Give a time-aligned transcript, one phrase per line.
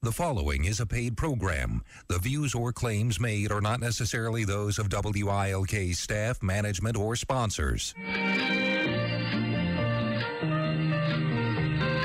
[0.00, 1.82] The following is a paid program.
[2.06, 7.96] The views or claims made are not necessarily those of WILK staff, management, or sponsors.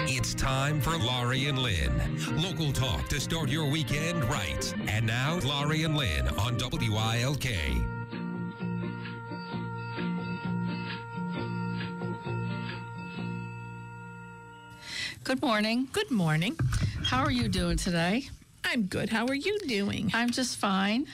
[0.10, 1.94] It's time for Laurie and Lynn.
[2.42, 4.74] Local talk to start your weekend right.
[4.88, 7.46] And now, Laurie and Lynn on WILK.
[15.24, 15.88] Good morning.
[15.94, 16.58] Good morning.
[17.06, 18.28] How are you doing today?
[18.66, 19.10] I'm good.
[19.10, 20.12] How are you doing?
[20.14, 21.06] I'm just fine.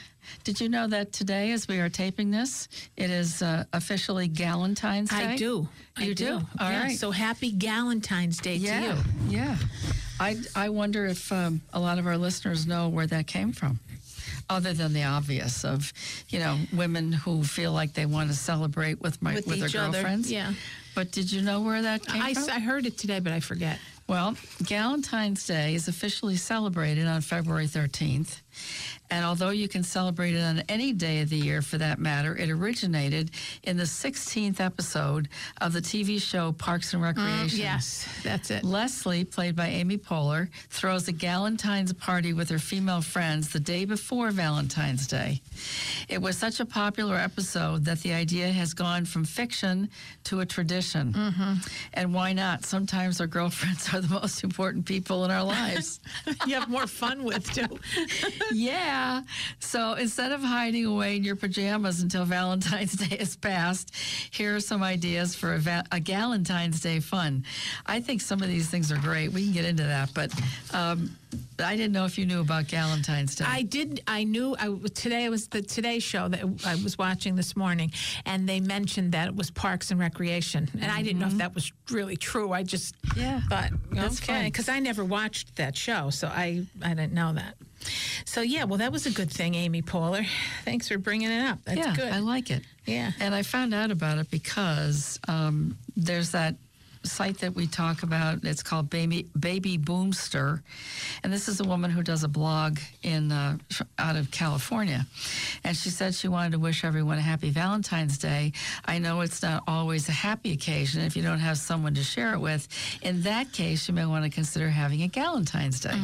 [0.43, 5.09] Did you know that today, as we are taping this, it is uh, officially Galentine's
[5.09, 5.33] Day?
[5.33, 5.67] I do.
[5.97, 6.33] You I do?
[6.59, 6.97] All yeah, right.
[6.97, 9.03] So happy Galentine's Day yeah, to you.
[9.29, 9.57] yeah.
[10.19, 13.79] I I wonder if um, a lot of our listeners know where that came from,
[14.49, 15.91] other than the obvious of,
[16.29, 19.75] you know, women who feel like they want to celebrate with my With their each
[19.75, 20.31] other, girlfriends.
[20.31, 20.53] yeah.
[20.93, 22.49] But did you know where that came I, from?
[22.51, 23.79] I heard it today, but I forget.
[24.09, 24.31] Well,
[24.63, 28.41] Galentine's Day is officially celebrated on February 13th.
[29.11, 32.35] And although you can celebrate it on any day of the year for that matter,
[32.35, 33.31] it originated
[33.63, 35.29] in the 16th episode
[35.61, 37.59] of the TV show Parks and Recreation.
[37.59, 38.63] Mm, yes, that's it.
[38.63, 43.85] Leslie, played by Amy Poehler, throws a Galentine's party with her female friends the day
[43.85, 45.41] before Valentine's Day.
[46.07, 49.89] It was such a popular episode that the idea has gone from fiction
[50.25, 51.15] to a tradition.
[51.93, 52.65] And why not?
[52.65, 55.99] Sometimes our girlfriends are the most important people in our lives.
[56.45, 57.79] you have more fun with too.
[58.53, 59.21] yeah.
[59.59, 63.93] So instead of hiding away in your pajamas until Valentine's Day has passed,
[64.31, 67.43] here are some ideas for a, va- a Galentine's Day fun.
[67.85, 69.31] I think some of these things are great.
[69.31, 70.31] We can get into that, but
[70.73, 71.15] um,
[71.59, 73.45] I didn't know if you knew about Galentine's Day.
[73.47, 74.01] I did.
[74.07, 74.55] I knew.
[74.59, 77.91] I today was the Today Show that I was watching this morning,
[78.25, 81.53] and they mentioned that it was Parks and Recreation, and I didn't know if that
[81.53, 82.51] was really true.
[82.53, 86.89] I just Yeah, thought that's okay because I never watched that show, so I I
[86.93, 87.55] didn't know that.
[88.25, 90.25] So yeah, well that was a good thing, Amy Poehler.
[90.65, 91.59] Thanks for bringing it up.
[91.65, 92.11] That's yeah, good.
[92.11, 92.63] I like it.
[92.85, 93.11] Yeah.
[93.19, 96.55] And I found out about it because um, there's that
[97.03, 98.43] site that we talk about.
[98.43, 100.61] It's called Baby Baby Boomster,
[101.23, 103.57] and this is a woman who does a blog in uh,
[103.97, 105.05] out of California,
[105.63, 108.53] and she said she wanted to wish everyone a happy Valentine's Day.
[108.85, 112.33] I know it's not always a happy occasion if you don't have someone to share
[112.33, 112.67] it with.
[113.01, 115.95] In that case, you may want to consider having a Galentine's Day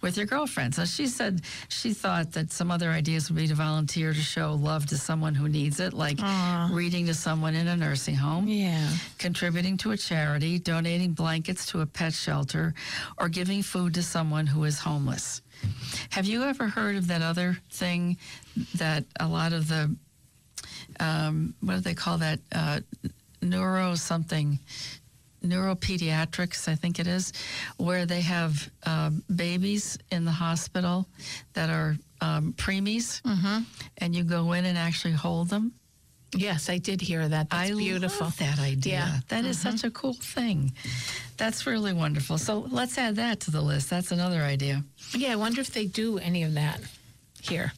[0.00, 0.76] with your girlfriends.
[0.76, 4.54] So she said she thought that some other ideas would be to volunteer to show
[4.54, 6.18] love to someone who needs it, like
[6.70, 8.90] reading to someone in a nursing home yeah.
[9.18, 12.74] contributing to a charity, donating blankets to a pet shelter,
[13.16, 15.40] or giving food to someone who is homeless.
[16.10, 18.16] Have you ever heard of that other thing
[18.74, 19.94] that a lot of the,
[20.98, 22.40] um, what do they call that?
[22.50, 22.80] Uh,
[23.40, 24.58] neuro something,
[25.44, 27.32] neuropediatrics, I think it is,
[27.76, 31.06] where they have um, babies in the hospital
[31.52, 33.20] that are um, preemies,
[33.98, 35.72] and you go in and actually hold them.
[36.36, 37.50] Yes, I did hear that.
[37.50, 38.26] That's I beautiful.
[38.26, 38.92] love that idea.
[38.92, 39.20] Yeah.
[39.28, 40.72] That is such a cool thing.
[41.36, 42.38] That's really wonderful.
[42.38, 43.90] So let's add that to the list.
[43.90, 44.84] That's another idea.
[45.16, 46.80] Yeah, I wonder if they do any of that
[47.42, 47.72] here.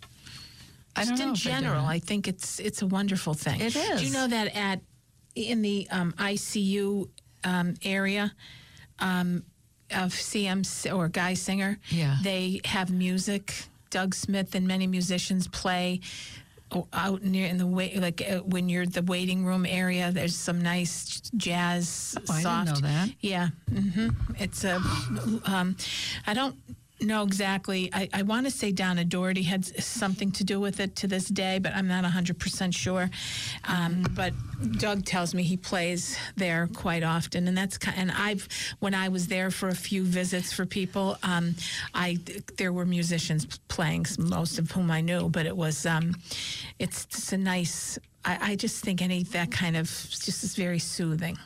[0.95, 1.87] I Just in if they do general.
[1.87, 3.61] I think it's it's a wonderful thing.
[3.61, 4.81] It Do you know that at
[5.35, 7.09] in the um, ICU
[7.45, 8.35] um, area
[8.99, 9.45] um,
[9.91, 10.61] of CM
[10.95, 12.19] or Geisinger, Yeah.
[12.23, 13.55] they have music.
[13.89, 16.01] Doug Smith and many musicians play
[16.93, 20.11] out near in the way like uh, when you're the waiting room area.
[20.13, 22.17] There's some nice jazz.
[22.29, 23.09] Oh, I didn't know that.
[23.21, 24.09] Yeah, hmm
[24.39, 24.77] it's a.
[25.47, 25.77] Um,
[26.27, 26.57] I don't
[27.07, 27.91] know exactly.
[27.93, 31.27] I, I want to say Donna Doherty had something to do with it to this
[31.27, 33.11] day, but I'm not 100% sure.
[33.69, 34.33] Um, but
[34.79, 38.49] Doug tells me he plays there quite often, and that's and I've
[38.81, 41.55] when I was there for a few visits for people, um,
[41.95, 42.19] I
[42.59, 46.15] there were musicians playing, most of whom I knew, but it was um,
[46.79, 47.99] it's just a nice.
[48.25, 51.39] I, I just think any that kind of just is very soothing.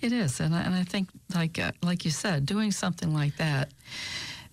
[0.00, 3.36] It is, and I, and I think like uh, like you said, doing something like
[3.38, 3.70] that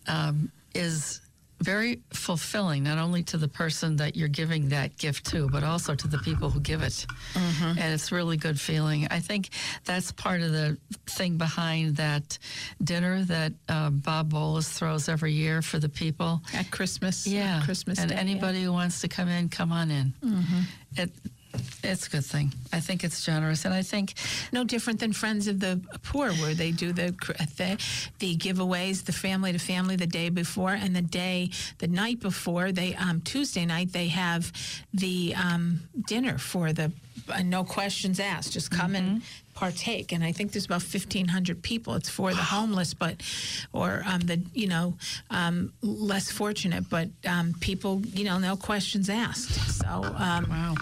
[0.07, 1.21] um, is
[1.61, 5.95] very fulfilling, not only to the person that you're giving that gift to, but also
[5.95, 7.05] to the people who give it.
[7.33, 9.07] And it's really good feeling.
[9.09, 9.49] I think
[9.85, 12.37] that's part of the thing behind that
[12.83, 16.41] dinner that uh, Bob Bolus throws every year for the people.
[16.53, 18.21] At Christmas, Yeah, Christmas, and Day, yeah.
[18.21, 20.13] anybody who wants to come in, come on in.
[20.97, 21.09] It,
[21.91, 22.53] it's a good thing.
[22.73, 24.13] I think it's generous, and I think
[24.51, 27.11] no different than Friends of the Poor, where they do the
[27.57, 27.77] the,
[28.19, 31.49] the giveaways, the family to family the day before, and the day
[31.79, 32.71] the night before.
[32.71, 34.51] They um, Tuesday night they have
[34.93, 36.91] the um, dinner for the
[37.29, 38.53] uh, no questions asked.
[38.53, 39.21] Just come and
[39.55, 40.11] partake.
[40.11, 41.95] And I think there's about 1,500 people.
[41.95, 43.21] It's for the homeless, but
[43.73, 44.93] or um, the you know
[45.29, 49.53] um, less fortunate, but um, people you know no questions asked.
[49.71, 49.87] So.
[49.87, 50.75] Um, wow.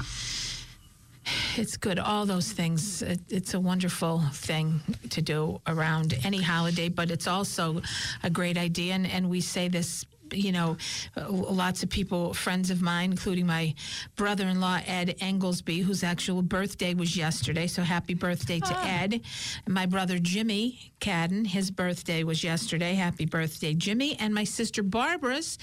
[1.55, 1.99] It's good.
[1.99, 3.01] All those things.
[3.01, 7.81] It, it's a wonderful thing to do around any holiday, but it's also
[8.23, 8.93] a great idea.
[8.93, 10.05] And, and we say this.
[10.31, 10.77] You know,
[11.15, 13.75] uh, lots of people, friends of mine, including my
[14.15, 17.67] brother-in-law Ed Englesby, whose actual birthday was yesterday.
[17.67, 19.21] So happy birthday to Ed!
[19.65, 22.95] And my brother Jimmy Cadden, his birthday was yesterday.
[22.95, 24.15] Happy birthday, Jimmy!
[24.19, 25.59] And my sister Barbara's,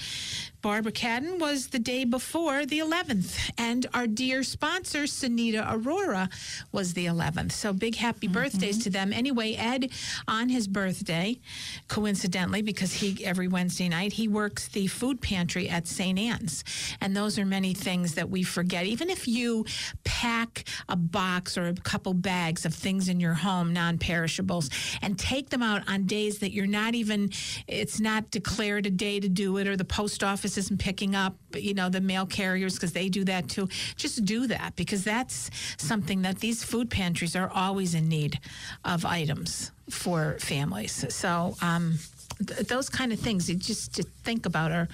[0.61, 3.51] Barbara Cadden, was the day before the 11th.
[3.57, 6.29] And our dear sponsor, Sunita Aurora,
[6.71, 7.51] was the 11th.
[7.51, 8.33] So big happy mm-hmm.
[8.33, 9.11] birthdays to them.
[9.11, 9.89] Anyway, Ed,
[10.27, 11.39] on his birthday,
[11.87, 16.19] coincidentally, because he every Wednesday night he works the food pantry at St.
[16.19, 16.63] Anne's,
[17.01, 18.85] and those are many things that we forget.
[18.85, 19.65] Even if you
[20.03, 24.69] pack a box or a couple bags of things in your home, non-perishables,
[25.01, 27.31] and take them out on days that you're not even,
[27.67, 31.35] it's not declared a day to do it, or the post office isn't picking up,
[31.55, 33.67] you know, the mail carriers because they do that too.
[33.95, 38.39] Just do that because that's something that these food pantries are always in need
[38.85, 41.05] of items for families.
[41.13, 41.97] So um,
[42.45, 44.87] th- those kind of things, you just to think about, are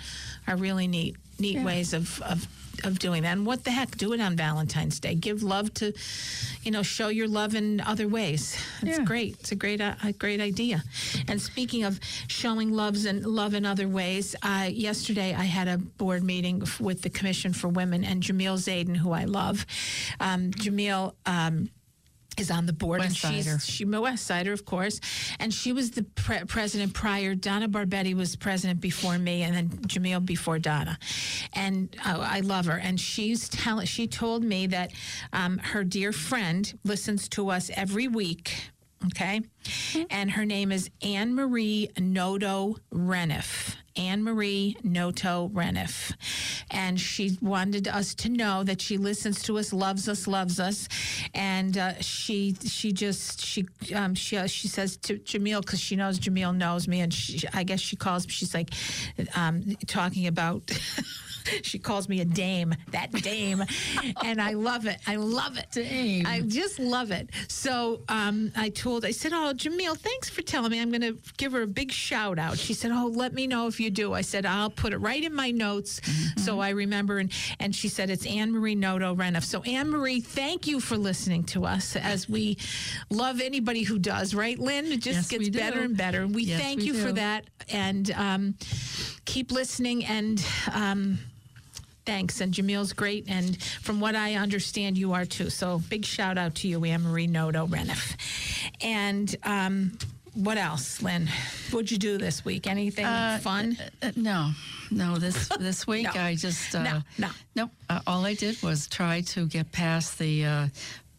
[0.47, 2.21] are really neat neat ways of.
[2.21, 2.47] of
[2.83, 5.15] of doing that, and what the heck, do it on Valentine's Day.
[5.15, 5.93] Give love to,
[6.63, 8.57] you know, show your love in other ways.
[8.81, 9.03] It's Yeah.
[9.05, 9.37] great.
[9.39, 10.83] It's a great, uh, a great idea.
[11.27, 15.77] And speaking of showing loves and love in other ways, uh, yesterday I had a
[15.77, 19.65] board meeting with the Commission for Women and Jamil Zayden, who I love.
[20.19, 21.13] Um, Jamil.
[21.25, 21.69] Um,
[22.37, 23.59] is on the board West and Sider.
[23.59, 24.99] she's she a West Sider, of course,
[25.39, 27.35] and she was the pre- president prior.
[27.35, 30.97] Donna Barbetti was president before me, and then Jamil before Donna,
[31.53, 32.77] and uh, I love her.
[32.77, 34.91] And she's telling she told me that
[35.33, 38.71] um, her dear friend listens to us every week.
[39.07, 39.41] Okay,
[40.09, 43.75] and her name is Anne Marie Noto Reniff.
[43.97, 46.13] Anne Marie Noto Reniff.
[46.71, 50.87] And she wanted us to know that she listens to us, loves us, loves us.
[51.33, 53.65] And uh, she she just she
[53.95, 57.47] um, she uh, she says to Jamil because she knows Jamil knows me, and she,
[57.53, 58.31] I guess she calls me.
[58.31, 58.71] She's like
[59.35, 60.71] um, talking about.
[61.61, 63.63] she calls me a dame, that dame,
[64.23, 64.99] and I love it.
[65.07, 65.67] I love it.
[65.71, 66.25] Dame.
[66.25, 67.29] I just love it.
[67.47, 70.81] So um, I told, I said, "Oh, Jamil, thanks for telling me.
[70.81, 73.67] I'm going to give her a big shout out." She said, "Oh, let me know
[73.67, 76.01] if you do." I said, "I'll put it right in my notes
[76.37, 80.21] so I remember." And and she said, "It's Anne Marie Noto Reniff." So Anne Marie,
[80.21, 82.57] thank you for listening to us as we
[83.09, 84.33] love anybody who does.
[84.33, 84.85] Right, Lynn?
[84.87, 85.59] It just Yes, gets do.
[85.59, 86.27] better and better.
[86.27, 88.55] We Yes, thank we you for that, and um,
[89.25, 90.43] keep listening and.
[90.71, 91.19] Um,
[92.05, 92.39] Thanks.
[92.39, 93.25] And Jamil's great.
[93.27, 95.49] And from what I understand, you are too.
[95.49, 98.15] So big shout out to you, Anne Marie Noto Reniff.
[98.79, 99.97] And um,
[100.43, 101.27] what else, Lynn?
[101.71, 102.67] What'd you do this week?
[102.67, 103.05] Anything
[103.39, 103.77] fun?
[104.01, 104.51] Uh, no,
[104.91, 105.17] no.
[105.17, 106.21] This this week No.
[106.21, 107.29] I just uh, No, no.
[107.55, 107.71] nope.
[107.89, 110.67] Uh, all I did was try to get past the uh,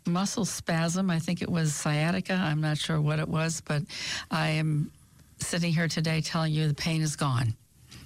[0.07, 1.11] muscle spasm.
[1.11, 2.35] I think it was sciatica.
[2.35, 3.83] I'm not sure what it was, but
[4.31, 4.91] I am
[5.41, 7.55] sitting here today telling you the pain is gone.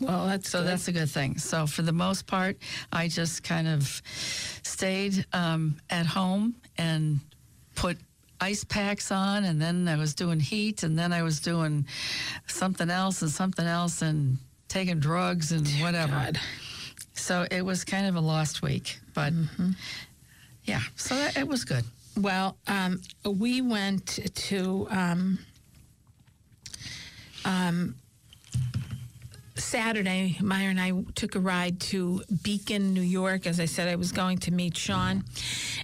[0.01, 0.69] well, that's So good.
[0.69, 1.39] that's a good thing.
[1.39, 2.57] So for the most part,
[2.93, 4.03] I just kind of
[4.63, 7.21] stayed um, at home and
[7.75, 7.99] put
[8.43, 11.87] ice packs on, and then I was doing heat, and then I was doing
[12.47, 16.13] something else and something else, and taking drugs and whatever.
[16.13, 16.41] God.
[17.15, 19.33] So it was kind of a lost week, but
[20.65, 20.81] yeah.
[20.97, 21.85] So that, it was good.
[22.21, 25.39] Well, um, we went to um,
[27.45, 27.95] um,
[29.63, 33.47] Saturday, Meyer and I took a ride to Beacon, New York.
[33.47, 35.25] As I said, I was going to meet Sean,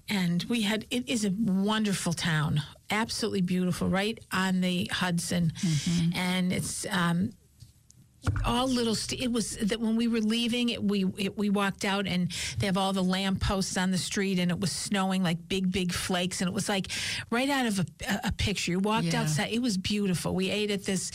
[0.09, 0.87] and we had.
[0.91, 5.53] It is a wonderful town, absolutely beautiful, right on the Hudson,
[6.15, 6.87] and it's.
[6.91, 7.31] Um,
[8.45, 8.95] all little.
[8.95, 12.31] St- it was that when we were leaving, it, we it, we walked out and
[12.59, 15.71] they have all the lamp posts on the street, and it was snowing like big
[15.73, 16.89] big flakes, and it was like
[17.31, 18.73] right out of a, a- a picture.
[18.73, 19.23] You walked Yeah.
[19.23, 19.51] outside.
[19.53, 20.35] It was beautiful.
[20.35, 21.13] We ate at this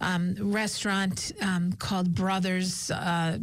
[0.00, 3.38] um, restaurant um, called Brothers uh,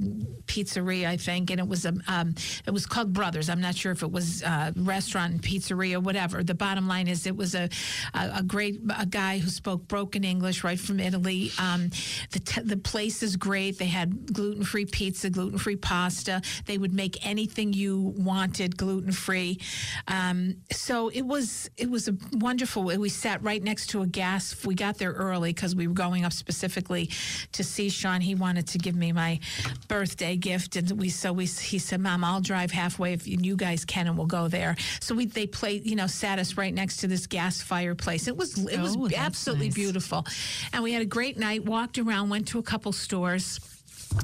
[0.45, 3.49] Pizzeria, I think, and it was a um, it was called Brothers.
[3.49, 6.43] I'm not sure if it was uh, restaurant and pizzeria, whatever.
[6.43, 7.69] The bottom line is, it was a
[8.13, 11.51] a, a great a guy who spoke broken English, right from Italy.
[11.59, 11.89] Um,
[12.31, 13.77] the t- the place is great.
[13.77, 16.41] They had gluten free pizza, gluten free pasta.
[16.65, 19.59] They would make anything you wanted gluten free.
[20.07, 22.83] Um, so it was it was a wonderful.
[22.83, 24.65] We sat right next to a gas.
[24.65, 27.09] We got there early because we were going up specifically
[27.51, 28.21] to see Sean.
[28.21, 29.39] He wanted to give me my
[29.87, 33.83] birthday gift, and we so we he said, "Mom, I'll drive halfway if you guys
[33.85, 36.97] can, and we'll go there." So we they played, you know, sat us right next
[36.97, 38.27] to this gas fireplace.
[38.27, 39.75] It was it was Oh, absolutely nice.
[39.75, 40.25] beautiful,
[40.71, 41.65] and we had a great night.
[41.65, 43.59] Walked around, went to a couple stores.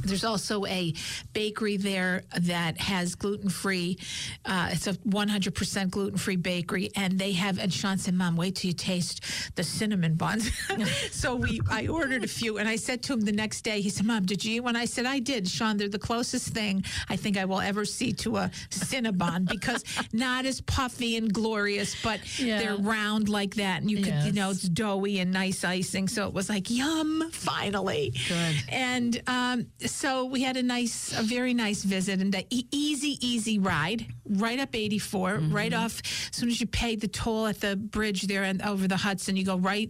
[0.04, 0.94] There's also a
[1.34, 3.98] bakery there that has gluten free.
[4.46, 7.60] Uh, it's a 100% gluten free bakery, and they have.
[7.60, 9.24] And Sean said, "Mom, wait till you taste
[9.56, 10.50] the cinnamon buns."
[11.12, 13.82] so we, I ordered a few, and I said to him the next day.
[13.82, 16.84] He said, "Mom, did you?" one?" I said, "I did." Sean, they're the closest thing
[17.10, 19.84] I think I will ever see to a cinnabon because
[20.14, 22.60] not as puffy and glorious, but Yeah.
[22.60, 26.08] they're round like that, and you could, you know, it's doughy and nice icing.
[26.08, 28.14] So it was like, yum, finally.
[28.28, 28.56] Good.
[28.70, 33.18] And um, so we had a nice, a very nice visit and a e- easy,
[33.26, 35.56] easy ride right up 84, mm-hmm.
[35.56, 36.02] right off.
[36.30, 39.36] As soon as you pay the toll at the bridge there and over the Hudson,
[39.36, 39.90] you go right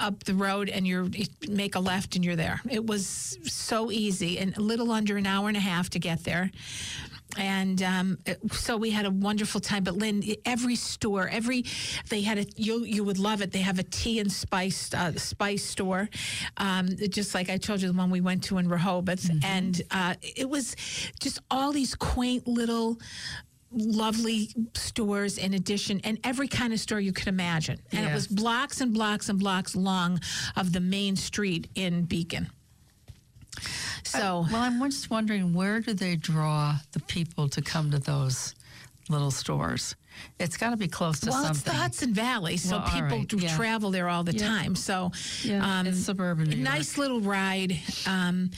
[0.00, 2.60] up the road and you're you make a left and you're there.
[2.70, 6.24] It was so easy and a little under an hour and a half to get
[6.24, 6.50] there.
[7.38, 8.18] And um,
[8.52, 9.84] so we had a wonderful time.
[9.84, 11.64] But Lynn, every store, every
[12.08, 13.52] they had a you you would love it.
[13.52, 16.08] They have a tea and spice uh, spice store,
[16.56, 20.14] um, just like I told you the one we went to in Rehoboth, and uh,
[20.22, 20.76] it was
[21.20, 22.98] just all these quaint little.
[23.76, 27.80] Lovely stores in addition, and every kind of store you could imagine.
[27.90, 30.20] And it was blocks and blocks and blocks long
[30.54, 32.50] of the main street in Beacon.
[34.04, 38.54] So, Well, I'm just wondering where do they draw the people to come to those
[39.08, 39.94] little stores?
[40.38, 43.28] It's got to be close to well, it's the Hudson Valley, so Well, people right,
[43.28, 43.56] do yeah.
[43.56, 44.46] travel there all the Yeah.
[44.46, 44.74] time.
[44.76, 48.50] So, Yeah, it's suburban New nice little ride, um,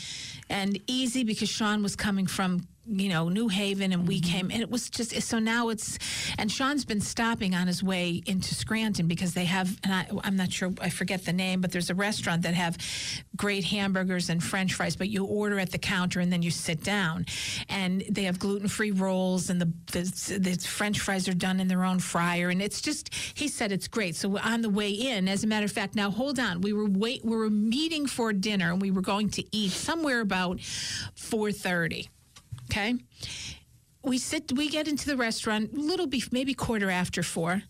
[0.48, 4.08] and easy because Sean was coming from you know New Haven, and Mm-hmm.
[4.08, 5.98] we came, and it was just so now it's,
[6.38, 10.36] and Sean's been stopping on his way into Scranton because they have, and I, I'm
[10.36, 12.78] not sure, I forget the name, but there's a restaurant that have
[13.36, 16.84] great hamburgers and French fries, but you order at the counter and then you sit
[16.84, 17.26] down,
[17.68, 21.68] and they have gluten free rolls, and the, the the French fries are done in
[21.68, 24.16] their own fryer, and it's just he said it's great.
[24.16, 26.86] So on the way in, as a matter of fact, now hold on, we were
[26.86, 32.08] wait, we were meeting for dinner, and we were going to eat somewhere about 4:30.
[32.70, 32.94] Okay.
[34.02, 37.62] We sit, we get into the restaurant, little beef, maybe quarter after four.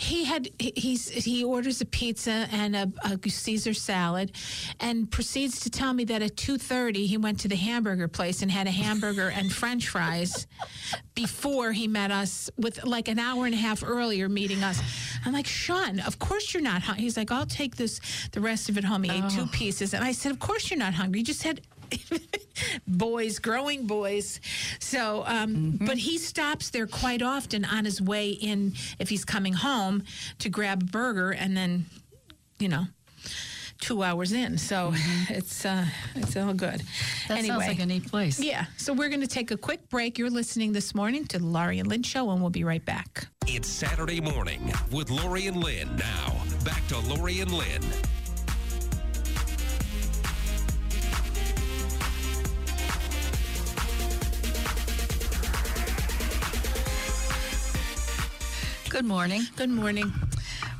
[0.00, 4.30] He had he's he orders a pizza and a, a Caesar salad,
[4.78, 8.40] and proceeds to tell me that at two thirty he went to the hamburger place
[8.40, 10.46] and had a hamburger and French fries
[11.16, 14.80] before he met us with like an hour and a half earlier meeting us.
[15.26, 17.02] I'm like Sean, of course you're not hungry.
[17.02, 18.00] He's like, I'll take this
[18.30, 19.02] the rest of it home.
[19.02, 19.50] He ate two oh.
[19.50, 21.18] pieces, and I said, of course you're not hungry.
[21.18, 21.60] You just had
[22.86, 24.40] boys, growing boys.
[24.80, 29.52] So, um, but he stops there quite often on his way in if he's coming
[29.52, 30.04] home
[30.40, 31.86] to grab a burger and then,
[32.58, 32.84] you know.
[33.80, 34.92] Two hours in, so
[35.28, 36.82] it's uh, it's all good.
[37.28, 38.40] that anyway, sounds like a neat place.
[38.40, 38.64] yeah.
[38.76, 40.18] So we're going to take a quick break.
[40.18, 43.28] You're listening this morning to the Laurie and Lynn Show, and we'll be right back.
[43.46, 45.94] It's Saturday morning with Laurie and Lynn.
[45.96, 47.82] Now, back to Laurie and Lynn.
[58.90, 59.42] Good morning.
[59.56, 60.10] Good morning.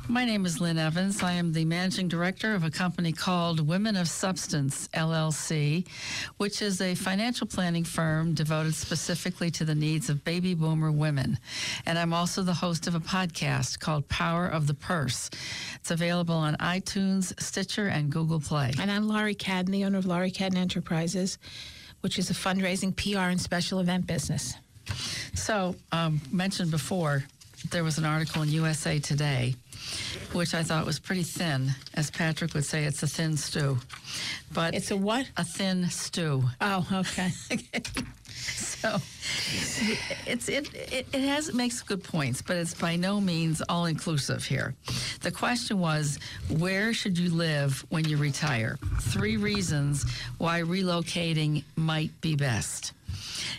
[0.07, 1.21] My name is Lynn Evans.
[1.21, 5.87] I am the managing director of a company called Women of Substance LLC,
[6.37, 11.37] which is a financial planning firm devoted specifically to the needs of baby boomer women.
[11.85, 15.29] And I'm also the host of a podcast called Power of the Purse.
[15.75, 18.73] It's available on iTunes, Stitcher, and Google Play.
[18.79, 21.37] And I'm Laurie Cadden, the owner of Laurie Cadden Enterprises,
[22.01, 24.55] which is a fundraising, PR, and special event business.
[25.35, 27.25] So, um, mentioned before,
[27.71, 29.55] there was an article in USA Today
[30.33, 31.71] which I thought was pretty thin.
[31.95, 33.77] As Patrick would say, it's a thin stew.
[34.53, 35.27] But It's a what?
[35.37, 36.43] a thin stew.
[36.61, 37.31] Oh, okay.
[38.31, 38.97] So
[40.25, 43.85] it's it it, it has it makes good points, but it's by no means all
[43.87, 44.73] inclusive here.
[45.19, 46.17] The question was,
[46.57, 48.77] where should you live when you retire?
[49.01, 50.05] Three reasons
[50.37, 52.93] why relocating might be best.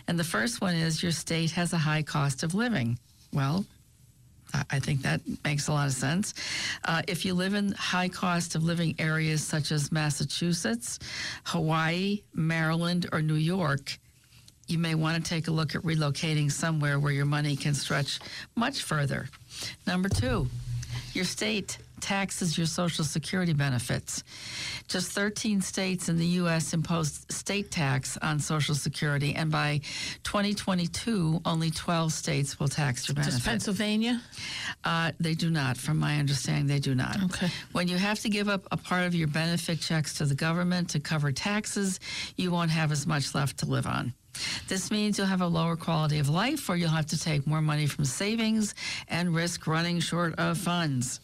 [0.09, 2.99] And the first one is your state has a high cost of living.
[3.35, 3.66] Well,
[4.71, 6.35] I- think that makes a lot of sense.
[6.85, 10.99] Uh, if you live in high cost of living areas such as Massachusetts,
[11.45, 13.99] Hawaii, Maryland, or New York,
[14.66, 18.21] you may want to take a look at relocating somewhere where your money can stretch
[18.57, 19.28] much further.
[19.87, 20.49] Number two,
[21.12, 24.25] your state taxes your Social Security benefits.
[24.88, 26.73] Just 13 states in the U.S.
[26.73, 29.80] imposed state tax on Social Security, and by
[30.25, 33.37] 2022, only 12 states will tax your benefits.
[33.37, 34.21] Does Pennsylvania?
[34.85, 37.23] Uh, they do not, from my understanding, they do not.
[37.25, 37.49] Okay.
[37.73, 40.90] When you have to give up a part of your benefit checks to the government
[40.90, 42.00] to cover taxes,
[42.37, 44.14] you won't have as much left to live on.
[44.69, 47.61] This means you'll have a lower quality of life, or you'll have to take more
[47.61, 48.75] money from savings
[49.09, 51.21] and risk running short of funds.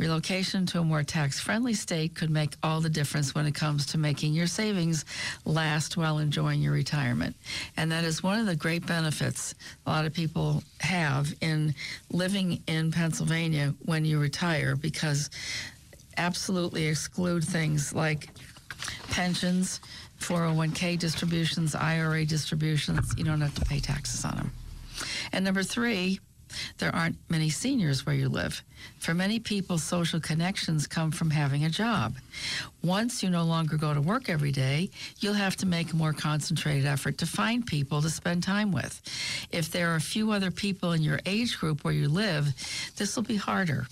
[0.00, 3.84] Relocation to a more tax friendly state could make all the difference when it comes
[3.84, 5.04] to making your savings
[5.44, 7.36] last while enjoying your retirement.
[7.76, 9.54] And that is one of the great benefits
[9.84, 11.74] a lot of people have in
[12.10, 15.28] living in Pennsylvania when you retire because
[16.16, 18.30] absolutely exclude things like
[19.10, 19.80] pensions,
[20.20, 23.12] 401k distributions, IRA distributions.
[23.18, 24.52] You don't have to pay taxes on them.
[25.34, 26.20] And number three,
[26.78, 28.62] there aren't many seniors where you live.
[28.98, 32.14] For many people, social connections come from having a job.
[32.82, 36.12] Once you no longer go to work every day, you'll have to make a more
[36.12, 39.00] concentrated effort to find people to spend time with.
[39.52, 42.54] If there are a few other people in your age group where you live,
[42.96, 43.86] this will be harder.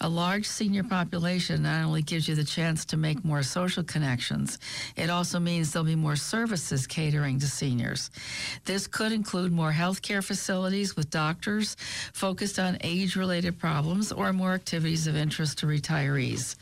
[0.00, 4.58] A large senior population not only gives you the chance to make more social connections,
[4.96, 8.10] it also means there'll be more services catering to seniors.
[8.64, 11.76] This could include more healthcare facilities with doctors
[12.12, 16.56] focused on age related problems or more activities of interest to retirees.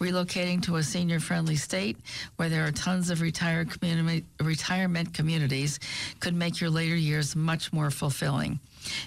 [0.00, 1.96] Relocating to a senior friendly state
[2.36, 5.78] where there are tons of retirement communities
[6.18, 8.58] could make your later years much more fulfilling.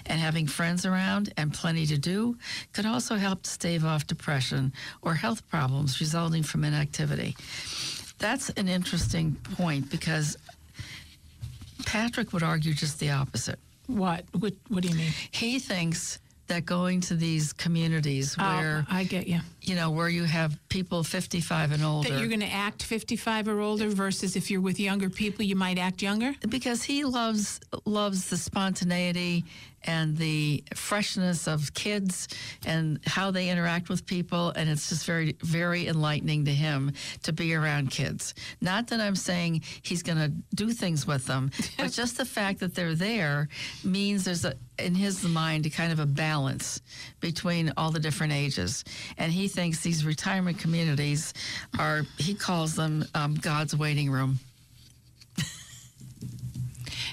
[0.06, 2.36] And having friends around and plenty to do
[2.72, 7.36] could also help to stave off depression or health problems resulting from inactivity.
[8.18, 10.36] That's an interesting point because
[11.84, 13.58] Patrick would argue just the opposite.
[13.86, 14.24] What?
[14.38, 15.12] What, what do you mean?
[15.30, 19.40] He thinks that going to these communities oh, where oh, I get you.
[19.62, 23.48] you know where you have people 55 and older That you're going to act 55
[23.48, 26.34] or older versus if you're with younger people, you might act younger.
[26.48, 29.44] because he loves loves the spontaneity
[29.86, 32.28] and the freshness of kids
[32.66, 37.32] and how they interact with people and it's just very very enlightening to him to
[37.32, 41.92] be around kids not that i'm saying he's going to do things with them but
[41.92, 43.48] just the fact that they're there
[43.84, 46.80] means there's a in his mind a kind of a balance
[47.20, 48.84] between all the different ages
[49.18, 51.32] and he thinks these retirement communities
[51.78, 54.38] are he calls them um, god's waiting room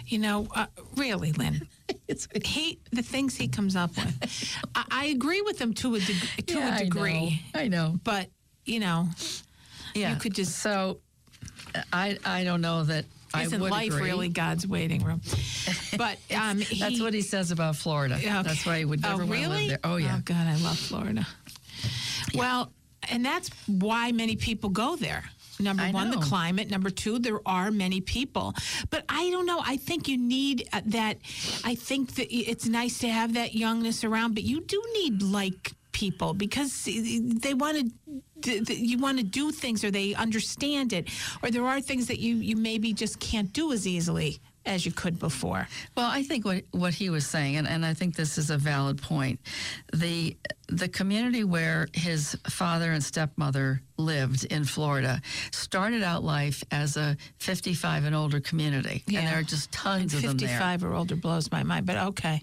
[0.05, 1.67] You know, uh, really, Lynn.
[2.07, 4.59] it's He the things he comes up with.
[4.75, 7.59] I, I agree with him to a deg- to Yeah, a I degree, know.
[7.61, 7.99] I know.
[8.03, 8.27] but
[8.65, 9.07] you know,
[9.95, 10.13] Yeah.
[10.13, 10.99] You could just- so.
[11.91, 13.07] I I don't know that I
[13.41, 14.03] isn't life agree.
[14.03, 15.21] really God's waiting room?
[15.95, 18.15] But um, he, That's what he says about Florida.
[18.15, 18.27] Okay.
[18.27, 19.67] That's why he would never oh, want to really?
[19.67, 19.79] live there.
[19.83, 20.15] Oh yeah.
[20.17, 21.27] Oh God, I love Florida.
[22.33, 22.71] Well,
[23.11, 25.23] and that's why many people go there.
[25.59, 26.69] Number I one, the climate.
[26.71, 28.55] Number two, there are many people.
[28.89, 29.61] But I don't know.
[29.63, 31.17] I think you need uh, that.
[31.63, 35.73] I think that it's nice to have that youngness around, but you do need like
[35.91, 41.09] people because they want to you want to do things or they understand it
[41.41, 44.91] or there are things that you you maybe just can't do as easily as you
[44.91, 48.37] could before Well, I think what what he was saying, and, and I think this
[48.37, 49.39] is a valid point.
[49.93, 56.97] The the community where his father and stepmother lived in Florida started out life as
[56.97, 60.47] a 55 and older community, and there are just tons and of them there.
[60.47, 62.41] 55 or older blows my mind but okay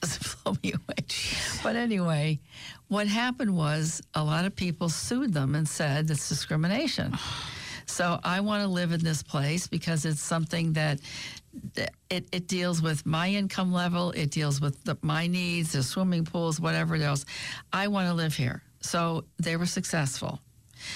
[0.00, 1.04] doesn't blow me away.
[1.62, 2.40] But anyway,
[2.88, 7.16] what happened was a lot of people sued them and said it's discrimination.
[7.86, 11.00] So I want to live in this place because it's something that
[12.10, 16.24] it, it deals with my income level, it deals with the, my needs, the swimming
[16.24, 17.24] pools, whatever else.
[17.72, 18.62] I want to live here.
[18.80, 20.40] So they were successful.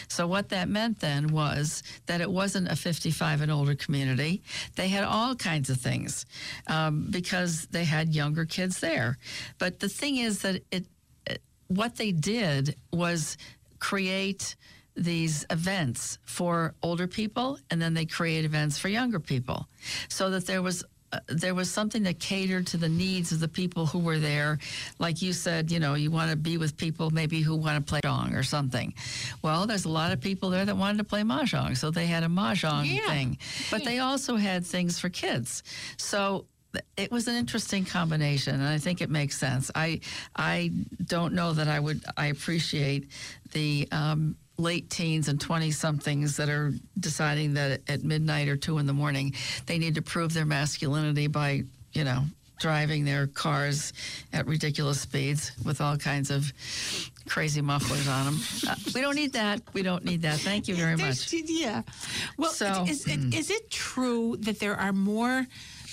[0.08, 4.42] So what that meant then was that it wasn't a 55 and older community.
[4.76, 6.26] They had all kinds of things
[6.66, 9.18] um, because they had younger kids there.
[9.58, 10.86] But the thing is that it,
[11.26, 13.36] it what they did was
[13.78, 14.56] create
[14.94, 19.66] these events for older people, and then they create events for younger people,
[20.08, 20.84] so that there was.
[21.12, 24.58] Uh, there was something that catered to the needs of the people who were there.
[24.98, 27.88] Like you said, you know, you want to be with people maybe who want to
[27.90, 28.94] play mahjong or something.
[29.42, 32.22] Well, there's a lot of people there that wanted to play mahjong, so they had
[32.22, 33.06] a mahjong Yeah.
[33.08, 33.38] thing.
[33.70, 35.62] But they also had things for kids.
[35.98, 36.46] So
[36.96, 39.70] it was an interesting combination, and I think it makes sense.
[39.74, 40.00] I
[40.34, 40.70] I
[41.04, 43.10] don't know that I would I appreciate
[43.52, 48.78] the um, late teens and twenty somethings that are deciding that at midnight or two
[48.78, 49.34] in the morning
[49.66, 51.62] they need to prove their masculinity by
[51.92, 52.22] you know
[52.60, 53.92] driving their cars
[54.32, 56.52] at ridiculous speeds with all kinds of
[57.26, 58.38] crazy mufflers on them.
[58.68, 59.60] Uh, we don't need that.
[59.72, 60.38] We don't need that.
[60.38, 61.42] Thank you very There's- much.
[61.48, 61.82] Yeah.
[62.36, 65.44] Well, So, is, it, is it true that there are more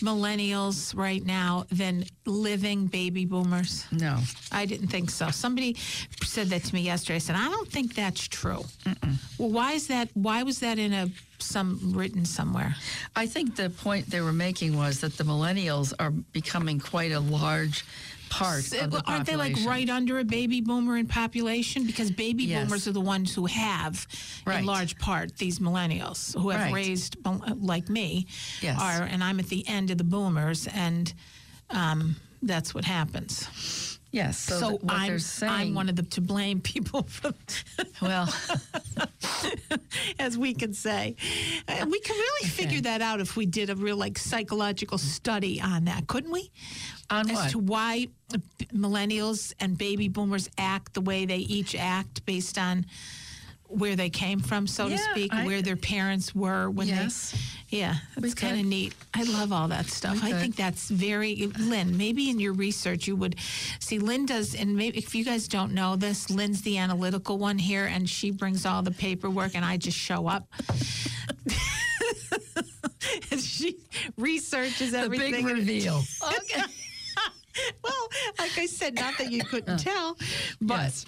[0.01, 3.85] millennials right now than living baby boomers?
[3.91, 4.17] No.
[4.51, 5.29] I didn't think so.
[5.29, 5.75] Somebody
[6.23, 7.15] said that to me yesterday.
[7.15, 8.63] I said, I don't think that's true.
[9.37, 10.09] Well, why is that?
[10.13, 11.09] Why was that in a
[11.39, 12.75] some written somewhere?
[13.15, 17.19] I think the point they were making was that the millennials are becoming quite a
[17.19, 17.85] large
[18.29, 21.85] part the Aren't they like right under a baby boomer in population?
[21.85, 22.65] Because baby Yes.
[22.65, 24.07] boomers are the ones who have,
[24.45, 24.59] Right.
[24.59, 26.73] in large part, these millennials who have Right.
[26.73, 27.17] raised
[27.59, 28.27] like me.
[28.61, 28.79] Yes.
[28.79, 31.13] Are and I'm at the end of the boomers, and
[31.69, 33.98] um, that's what happens.
[34.11, 34.39] Yes.
[34.39, 35.53] So, So, what I'm saying.
[35.53, 37.33] I'm one of the to blame people for.
[38.01, 38.33] well,
[40.19, 41.15] as we can say.
[41.67, 45.61] Uh, we could really figure that out if we did a real like psychological study
[45.61, 46.51] on that, couldn't we?
[47.09, 47.49] on As what?
[47.51, 48.07] to why
[48.73, 52.85] millennials and baby boomers act the way they each act based on
[53.69, 57.31] where they came from, so to speak, I- where their parents were when Yes.
[57.31, 57.77] they.
[57.77, 58.95] Yeah, it's kind of neat.
[59.13, 60.23] I love all that stuff.
[60.23, 61.97] I think that's very Lynn.
[61.97, 63.35] Maybe in your research you would
[63.79, 67.59] see Lynn does, and maybe if you guys don't know this, Lynn's the analytical one
[67.59, 70.47] here, and she brings all the paperwork, and I just show up.
[73.31, 73.77] And she
[74.17, 75.31] researches everything.
[75.31, 76.01] the big reveal.
[76.27, 76.63] okay.
[77.83, 79.77] well, like I said, not that you couldn't uh.
[79.77, 80.17] tell,
[80.59, 81.05] but Yes.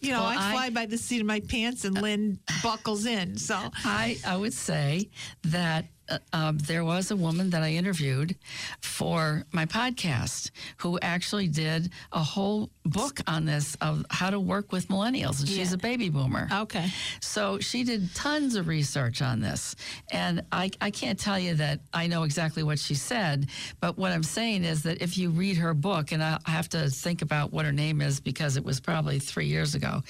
[0.00, 3.06] You know, Well, I fly I- by the seat of my pants, and Lynn buckles
[3.06, 3.36] in.
[3.36, 5.10] So I, I would say
[5.44, 8.34] that uh, um, there was a woman that I interviewed
[8.80, 14.72] for my podcast who actually did a whole book on this of how to work
[14.72, 15.74] with millennials, and she's Yeah.
[15.74, 16.48] a baby boomer.
[16.52, 16.88] okay,
[17.20, 19.76] So she did tons of research on this.
[20.10, 23.48] And I, I can't tell you that I know exactly what she said,
[23.80, 26.68] but what I'm saying is that if you read her book, and I I have
[26.70, 30.02] to think about what her name is because it was probably three years ago,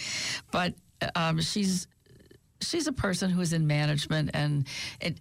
[0.51, 0.75] but
[1.17, 1.87] um, she's
[2.61, 4.67] she's a person who is in management and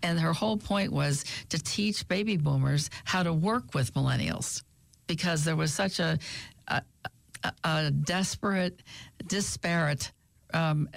[0.03, 4.63] and her whole point was to teach baby boomers how to work with millennials
[5.07, 6.17] because there was such a
[6.67, 6.81] a,
[7.43, 8.81] a, a desperate
[9.27, 10.11] disparate
[10.53, 10.89] um,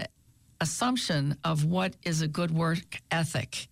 [0.60, 3.68] assumption of what is a good work ethic.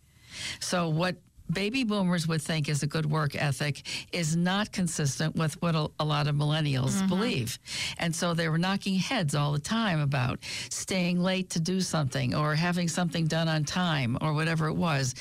[0.58, 1.16] So what
[1.50, 3.82] baby boomers would think is a good work ethic
[4.12, 7.08] is not consistent with what a, a lot of millennials mm-hmm.
[7.08, 7.58] believe.
[7.98, 10.38] And so they were knocking heads all the time about
[10.70, 15.14] staying late to do something or having something done on time or whatever it was.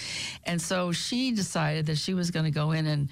[0.45, 3.09] And so she decided that she was going to go in and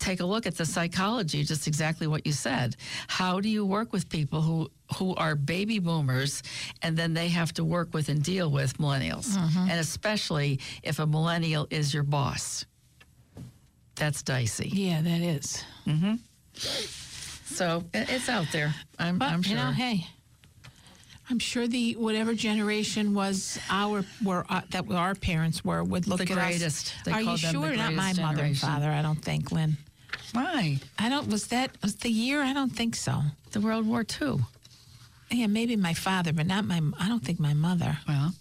[0.00, 2.74] take a look at the psychology, just exactly what you said.
[3.06, 6.42] How do you work with people who who are baby boomers
[6.82, 11.06] and then they have to work with and deal with millennials, and especially if a
[11.06, 12.64] millennial is your boss.
[13.94, 14.70] That's dicey.
[14.72, 15.64] yeah, that is.
[17.44, 18.74] So it's out there.
[18.98, 19.50] I'm, But I'm sure.
[19.56, 20.06] you know, hey,
[21.28, 26.18] I'm sure the whatever generation was our were uh, that our parents were would look
[26.18, 26.94] The at greatest.
[26.96, 27.04] us.
[27.04, 27.74] They Are you sure?
[27.76, 28.88] Not my greatest mother and father.
[28.90, 29.76] I don't think, Lynn.
[30.32, 30.78] Why?
[30.98, 31.28] I don't.
[31.28, 32.42] Was that was the year?
[32.42, 33.22] I don't think so.
[33.52, 34.36] The World War II.
[35.30, 36.80] Yeah, maybe my father, but not my.
[36.98, 37.98] I don't think my mother.
[38.08, 38.32] Well,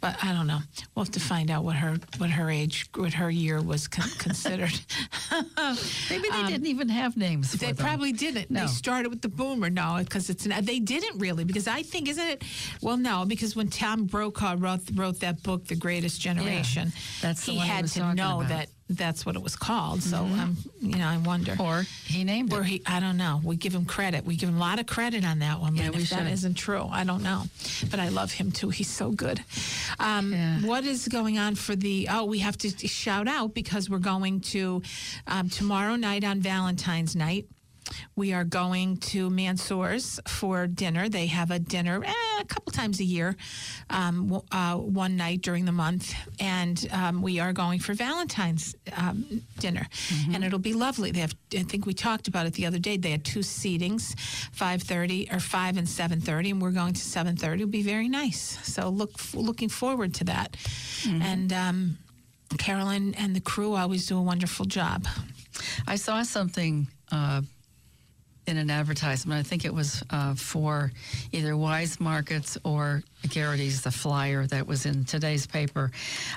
[0.00, 0.60] But I don't know.
[0.94, 4.08] We'll have to find out what her what her age, what her year was con-
[4.18, 4.72] considered.
[6.10, 7.52] maybe they um, didn't even have names.
[7.52, 7.76] They them.
[7.76, 8.50] probably didn't.
[8.50, 8.60] No.
[8.60, 9.70] They started with the boomer.
[9.70, 10.64] No, because it's not.
[10.64, 12.44] They didn't really because I think isn't it?
[12.82, 17.52] Well, no, because when Tom Brokaw wrote wrote that book, The Greatest Generation, that's the
[17.52, 18.48] he one he had to know about.
[18.50, 20.02] that that's what it was called.
[20.02, 21.56] So um, you know, I wonder.
[21.58, 22.56] Or he named it.
[22.56, 22.66] Or it.
[22.66, 23.40] he, I don't know.
[23.44, 24.24] We give him credit.
[24.24, 25.74] We give him a lot of credit on that one.
[25.76, 26.32] Yeah, we if that should.
[26.32, 27.44] isn't true, I don't know.
[27.90, 28.70] But I love him too.
[28.70, 29.42] He's so good.
[29.98, 30.60] Um, Yeah.
[30.60, 32.08] What is going on for the?
[32.10, 34.82] Oh, we have to shout out because we're going to
[35.26, 37.46] um, tomorrow night on Valentine's night.
[38.16, 41.08] We are going to Mansour's for dinner.
[41.08, 43.36] They have a dinner eh, a couple times a year,
[43.90, 48.74] um, w- uh, one night during the month, and um, we are going for Valentine's
[48.96, 49.86] um, dinner,
[50.32, 51.10] and it'll be lovely.
[51.10, 52.96] They have, I think we talked about it the other day.
[52.96, 54.18] They had two seatings,
[54.52, 57.62] five thirty or five and seven thirty, and we're going to seven thirty.
[57.62, 58.58] It'll be very nice.
[58.62, 60.56] So look, looking forward to that,
[61.06, 61.52] and.
[61.52, 61.98] Um,
[62.58, 65.06] Carolyn and the crew always do a wonderful job.
[65.86, 67.40] I saw something uh,
[68.46, 69.38] in an advertisement.
[69.38, 70.92] I think it was uh, for
[71.30, 75.90] either Weis Markets or Gerrity's, the flyer that was in today's paper,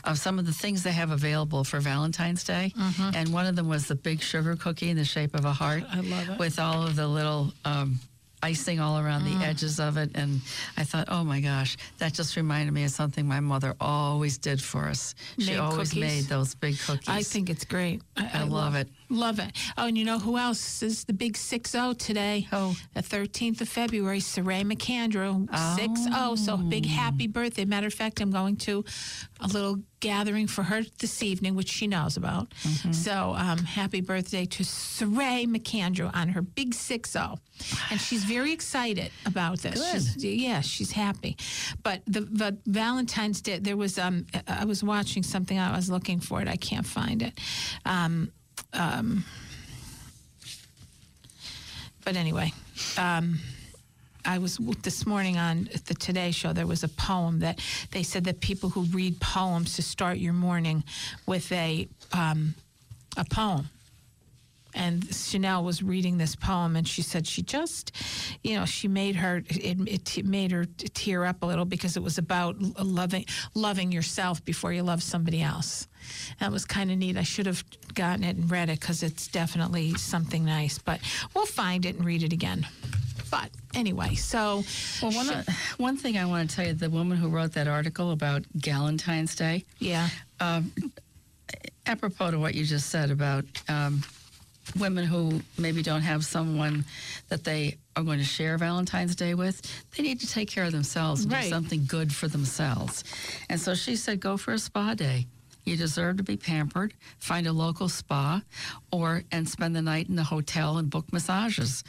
[0.03, 2.73] of some of the things they have available for Valentine's Day.
[3.15, 5.83] And one of them was the big sugar cookie in the shape of a heart.
[5.91, 6.39] I love it.
[6.39, 7.51] With all of the little.
[7.63, 7.99] Um,
[8.43, 10.11] Icing all around the edges of it.
[10.13, 10.39] And
[10.77, 14.61] I thought, oh my gosh, that just reminded me of something my mother always did
[14.61, 15.15] for us.
[15.39, 16.01] She always cookies?
[16.01, 17.09] made those big cookies.
[17.09, 18.03] I think it's great.
[18.15, 18.87] I love it.
[19.09, 19.51] Love it.
[19.77, 22.47] Oh, and you know who else is the big 6 0 today?
[22.51, 22.75] Oh.
[22.93, 25.47] The 13th of February, Saray McAndrew.
[25.77, 26.35] 6 0.
[26.35, 27.65] So big happy birthday.
[27.65, 28.83] Matter of fact, I'm going to
[29.39, 32.49] a little gathering for her this evening, which she knows about.
[32.61, 32.91] Mm-hmm.
[32.91, 37.39] So um, happy birthday to Saray McAndrew on her big 6 0.
[37.89, 39.79] And she's very excited about this.
[39.79, 40.21] Good.
[40.21, 41.37] She's, yeah, she's happy.
[41.83, 46.19] But the, the Valentine's Day, there was, um, I was watching something, I was looking
[46.19, 47.39] for it, I can't find it.
[47.85, 48.31] Um,
[52.03, 52.51] but anyway,
[52.97, 53.39] um,
[54.25, 56.51] I was this morning on the Today Show.
[56.53, 57.59] There was a poem that
[57.91, 60.83] they said that people who read poems to start your morning
[61.25, 62.55] with a um,
[63.17, 63.69] a poem.
[64.75, 67.93] And Sheinelle was reading this poem, and she said she just,
[68.43, 72.03] you know, she made her it, it, made her tear up a little because it
[72.03, 75.87] was about loving loving yourself before you love somebody else.
[76.39, 77.17] That was kind of neat.
[77.17, 80.77] I should have gotten it and read it because it's definitely something nice.
[80.77, 80.99] But
[81.33, 82.67] we'll find it and read it again.
[83.31, 84.63] But anyway, so
[85.01, 85.43] Well, one, uh,
[85.77, 89.35] one thing I want to tell you the woman who wrote that article about Galentine's
[89.35, 90.09] Day, yeah,
[91.87, 94.03] apropos to what you just said about um,
[94.77, 96.85] women who maybe don't have someone
[97.29, 99.61] that they are going to share Valentine's Day with,
[99.95, 101.43] they need to take care of themselves and Right.
[101.43, 103.03] do something good for themselves.
[103.49, 105.27] And so she said, go for a spa day.
[105.65, 106.93] You deserve to be pampered.
[107.17, 108.43] Find a local spa,
[108.91, 111.83] or and spend the night in the hotel and book massages.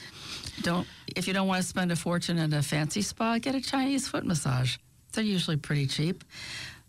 [0.63, 3.61] Don't if you don't want to spend a fortune at a fancy spa, get a
[3.61, 4.79] Chinese foot massage.
[5.13, 6.25] They're usually pretty cheap.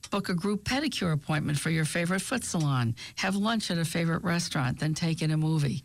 [0.09, 2.95] Book a group pedicure appointment for your favorite foot salon.
[3.17, 5.83] Have lunch at a favorite restaurant, then take in a movie.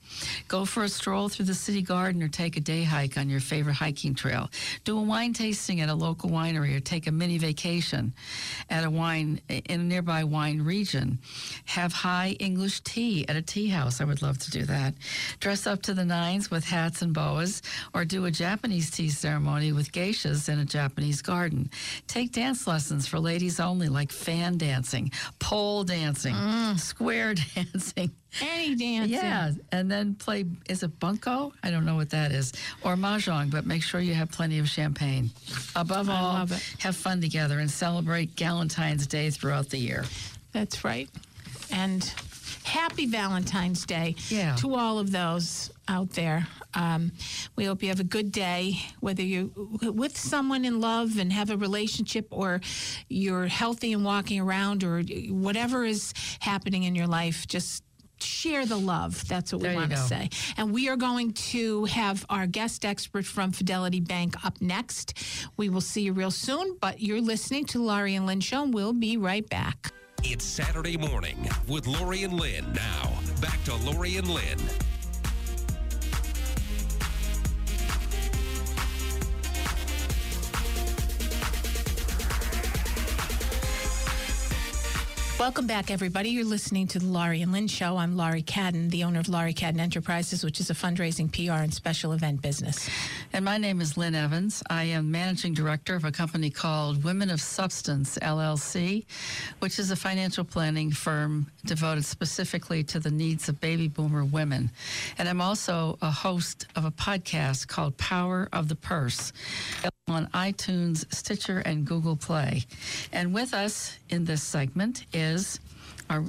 [0.49, 3.41] Go for a stroll through the city garden or take a day hike on your
[3.41, 4.51] favorite hiking trail.
[4.85, 8.13] Do a wine tasting at a local winery or take a mini vacation
[8.71, 11.19] at a wine in a nearby wine region.
[11.65, 14.01] Have high English tea at a tea house.
[14.01, 14.95] I would love to do that.
[15.41, 17.63] Dress up to the nines with hats and boas
[17.95, 21.71] or do a Japanese tea ceremony with geishas in a Japanese garden.
[22.07, 26.79] Take dance lessons for ladies only like fan dancing, pole dancing, mm.
[26.79, 28.11] square dancing.
[28.41, 29.13] any dancing.
[29.15, 30.45] Yeah, and then play.
[30.69, 31.53] Is it bunko?
[31.63, 32.53] I don't know what that is,
[32.85, 33.51] or mahjong.
[33.51, 35.31] But make sure you have plenty of champagne.
[35.75, 36.47] Above I all,
[36.79, 40.05] have fun together and celebrate Valentine's Day throughout the year.
[40.53, 41.09] That's right.
[41.73, 42.05] And
[42.65, 44.55] happy Valentine's Day Yeah.
[44.57, 46.47] to all of those out there.
[46.75, 47.13] Um,
[47.57, 49.51] we hope you have a good day, whether you're
[49.83, 52.61] with someone in love and have a relationship, or
[53.09, 57.47] you're healthy and walking around, or whatever is happening in your life.
[57.47, 57.85] Just
[58.21, 59.27] share the love.
[59.27, 60.31] That's what There we want to say.
[60.57, 65.19] And we are going to have our guest expert from Fidelity Bank up next.
[65.57, 68.73] We will see you real soon, but you're listening to Laurie and Lynn Show, and
[68.73, 69.93] we'll be right back.
[70.23, 72.65] It's Saturday morning with Laurie and Lynn.
[72.73, 74.59] Now, back to Laurie and Lynn.
[85.43, 86.29] Welcome back, everybody.
[86.31, 87.97] You're listening to the Laurie and Lynn Show.
[87.97, 91.75] I'm Laurie Cadden, the owner of Laurie Cadden Enterprises, which is a fundraising, PR, and
[91.75, 92.89] special event business.
[93.33, 94.63] And my name is Lynn Evans.
[94.71, 99.05] I am managing director of a company called Women of Substance LLC,
[99.59, 104.71] which is a financial planning firm devoted specifically to the needs of baby boomer women.
[105.19, 109.33] And I'm also a host of a podcast called Power of the Purse
[110.13, 112.65] on iTunes, Stitcher, and Google Play.
[113.13, 115.61] And with us in this segment is
[116.09, 116.25] our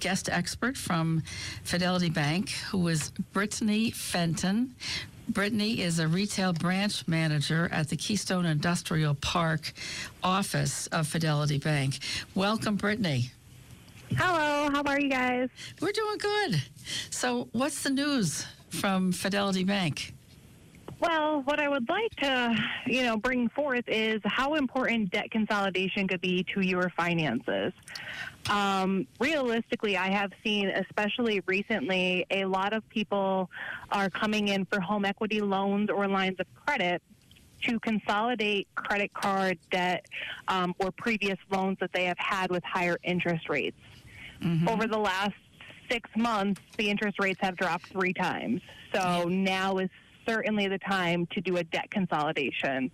[0.00, 1.22] guest expert from
[1.62, 4.74] Fidelity Bank, who is Brittany Fenton.
[5.28, 9.72] Brittany is a retail branch manager at the Keystone Industrial Park
[10.24, 11.98] office of Fidelity Bank.
[12.34, 13.30] Welcome, Brittany.
[14.16, 15.48] Hello, how are you guys?
[15.80, 16.62] We're doing good.
[17.10, 20.14] So, what's the news from Fidelity Bank?
[21.00, 22.54] Well, what I would like to,
[22.86, 27.72] you know, bring forth is how important debt consolidation could be to your finances.
[28.50, 33.50] Um, realistically, I have seen, especially recently, a lot of people
[33.90, 37.02] are coming in for home equity loans or lines of credit
[37.62, 40.04] to consolidate credit card debt
[40.48, 43.76] um, or previous loans that they have had with higher interest rates.
[44.68, 45.34] Over the last
[45.90, 48.62] six months, the interest rates have dropped three times.
[48.94, 49.90] So now is
[50.26, 52.90] certainly the time to do a debt consolidation.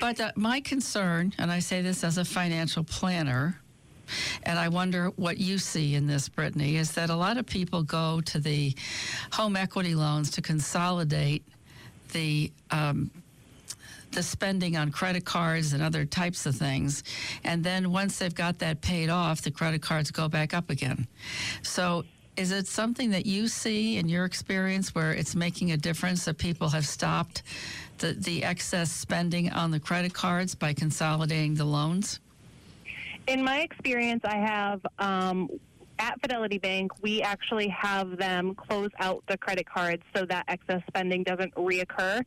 [0.00, 3.60] But uh, my concern, and I say this as a financial planner,
[4.44, 7.82] and I wonder what you see in this, Brittany, is that a lot of people
[7.82, 8.74] go to the
[9.32, 11.42] home equity loans to consolidate
[12.12, 13.10] the um,
[14.12, 17.04] the spending on credit cards and other types of things,
[17.44, 21.06] and then once they've got that paid off, the credit cards go back up again.
[21.62, 22.04] So.
[22.38, 26.38] Is it something that you see in your experience where it's making a difference that
[26.38, 27.42] people have stopped
[27.98, 32.20] the, the excess spending on the credit cards by consolidating the loans?
[33.26, 35.50] In my experience, I have um,
[35.98, 40.82] at Fidelity Bank, we actually have them close out the credit cards so that excess
[40.88, 42.22] spending doesn't reoccur.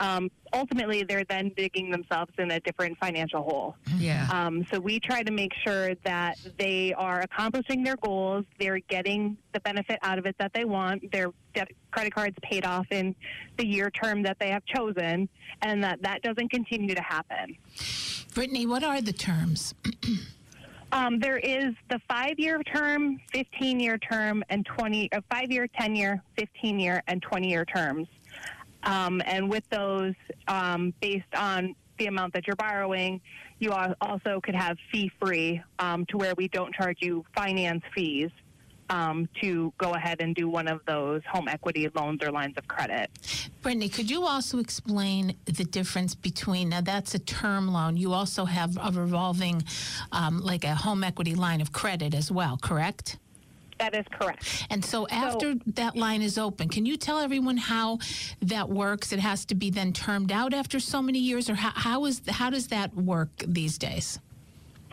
[0.00, 3.76] Um, ultimately, they're then digging themselves in a different financial hole.
[3.98, 4.28] Yeah.
[4.32, 9.36] Um, so we try to make sure that they are accomplishing their goals, they're getting
[9.52, 11.28] the benefit out of it that they want, their
[11.90, 13.14] credit cards paid off in
[13.56, 15.28] the year term that they have chosen,
[15.62, 17.56] and that that doesn't continue to happen.
[18.34, 19.74] Brittany, what are the terms?
[20.94, 27.20] Um, there is the five-year term, 15-year term, and 20, uh, five-year, 10-year, 15-year, and
[27.20, 28.06] 20-year terms.
[28.84, 30.14] Um, and with those,
[30.46, 33.20] um, based on the amount that you're borrowing,
[33.58, 38.30] you also could have fee-free um, to where we don't charge you finance fees
[38.90, 42.66] um, to go ahead and do one of those home equity loans or lines of
[42.68, 43.10] credit.
[43.62, 47.96] Brittany, could you also explain the difference between now that's a term loan.
[47.96, 49.62] You also have a revolving,
[50.12, 53.18] um, like a home equity line of credit as well, correct?
[53.78, 54.66] That is correct.
[54.70, 57.98] And so after that line is open, can you tell everyone how
[58.40, 59.12] that works?
[59.12, 62.22] It has to be then termed out after so many years, or how, how is
[62.28, 64.20] how does that work these days?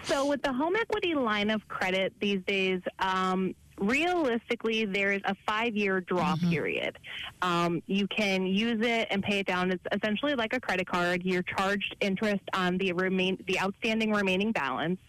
[0.03, 5.35] So with the home equity line of credit these days, um, realistically, there is a
[5.45, 6.97] five-year draw period.
[7.41, 9.71] Um, you can use it and pay it down.
[9.71, 11.23] It's essentially like a credit card.
[11.23, 14.99] You're charged interest on the remain the outstanding remaining balance,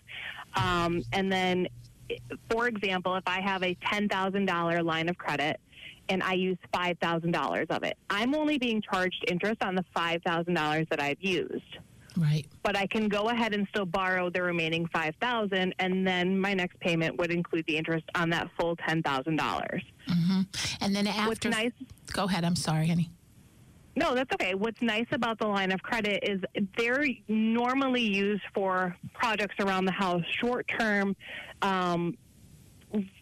[0.55, 1.69] um, and then,
[2.51, 5.61] for example, if I have a ten thousand dollar line of credit.
[6.09, 7.97] And I use five thousand dollars of it.
[8.11, 11.72] I'm only being charged interest on the five thousand dollars that I've used
[12.17, 12.47] Right.
[12.63, 16.53] but I can go ahead and still borrow the remaining five thousand, and then my
[16.55, 19.83] next payment would include the interest on that full ten thousand dollars.
[20.81, 21.73] And then What's after, nice?
[22.13, 22.45] go ahead.
[22.45, 23.11] I'm sorry, honey.
[23.95, 24.55] No, that's okay.
[24.55, 26.41] What's nice about the line of credit is
[26.79, 31.15] they're normally used for projects around the house, short term.
[31.61, 32.17] Um,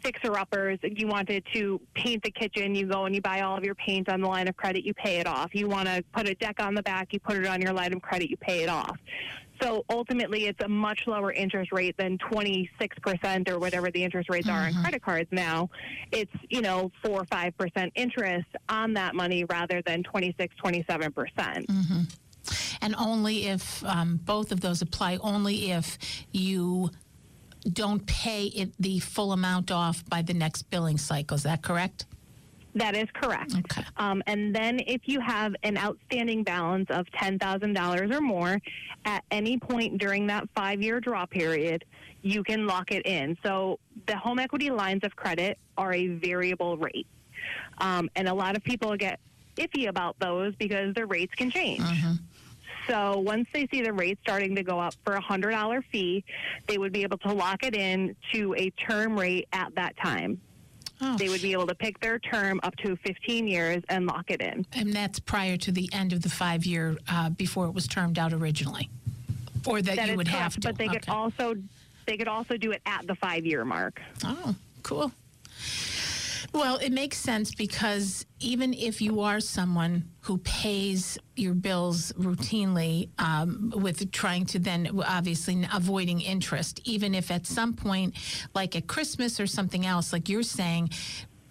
[0.02, 2.74] fixer uppers you wanted to paint the kitchen.
[2.74, 4.94] You go and you buy all of your paint on the line of credit you
[4.94, 5.54] pay it off.
[5.54, 7.92] You want to put a deck on the back you put it on your line
[7.92, 8.96] of credit you pay it off.
[9.62, 14.48] So ultimately it's a much lower interest rate than 26% or whatever the interest rates
[14.48, 15.68] are on credit cards now.
[16.12, 21.66] It's you know 4 or 5% interest on that money rather than 26 27%.
[22.80, 25.98] And only if um, both of those apply, only if
[26.32, 26.90] you
[27.64, 31.34] don't pay it the full amount off by the next billing cycle.
[31.36, 32.06] Is that correct?
[32.74, 33.54] That is correct.
[33.56, 33.84] Okay.
[33.96, 38.58] Um, and then if you have an outstanding balance of $10,000 or more
[39.04, 41.84] at any point during that five year draw period,
[42.22, 43.36] you can lock it in.
[43.44, 47.06] So the home equity lines of credit are a variable rate.
[47.78, 49.18] Um, and a lot of people get
[49.56, 51.82] iffy about those because the rates can change.
[52.88, 56.24] So once they see the rate starting to go up for a hundred dollar fee,
[56.66, 60.40] they would be able to lock it in to a term rate at that time.
[61.02, 61.16] Oh.
[61.16, 64.42] They would be able to pick their term up to 15 years and lock it
[64.42, 64.66] in.
[64.74, 68.18] And that's prior to the end of the five year uh, before it was termed
[68.18, 68.90] out originally,
[69.66, 70.60] or that, That you would correct, have to.
[70.60, 71.54] But they could also
[72.06, 74.00] they could also do it at the five year mark.
[74.24, 75.12] Oh, cool.
[76.52, 83.08] Well, it makes sense because even if you are someone who pays your bills routinely
[83.18, 88.14] um, with trying to then obviously avoiding interest, even if at some point,
[88.54, 90.90] like at Christmas or something else, like you're saying,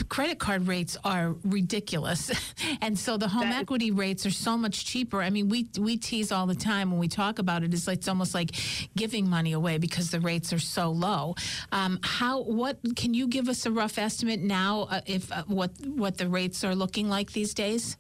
[0.10, 2.32] credit card rates are ridiculous,
[2.82, 5.22] and so the home That is- equity rates are so much cheaper.
[5.22, 7.74] I mean, we we tease all the time when we talk about it.
[7.74, 8.52] It's like it's almost like
[8.96, 11.36] giving money away because the rates are so low.
[11.72, 15.72] Um, how what can you give us a rough estimate now uh, if uh, what
[15.86, 17.98] what the rates are looking like these days?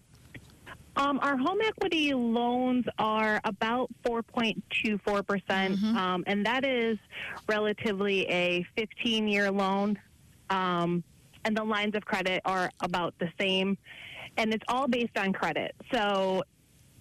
[0.95, 6.97] Um, our home equity loans are about 4.24%, percent um, and that is
[7.47, 9.97] relatively a 15 year loan.
[10.49, 11.03] Um,
[11.45, 13.77] and the lines of credit are about the same.
[14.37, 15.75] And it's all based on credit.
[15.91, 16.43] So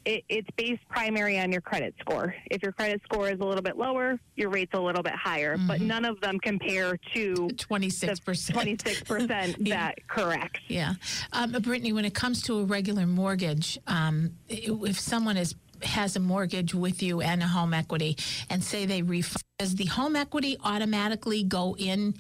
[0.05, 2.34] it, it's based primary on your credit score.
[2.51, 5.57] If your credit score is a little bit lower, your rate's a little bit higher.
[5.59, 8.59] But none of them compare to Twenty six percent.
[8.59, 9.74] 26% Yeah.
[9.76, 10.61] that correct.
[10.68, 10.95] Yeah.
[11.32, 16.20] Um, Brittany, when it comes to a regular mortgage, um, if someone is has a
[16.20, 18.16] mortgage with you and a home equity,
[18.51, 22.14] and say they refi, does the home equity automatically go in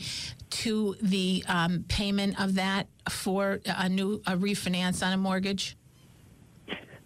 [0.50, 5.76] to the um, payment of that for a new a refinance on a mortgage?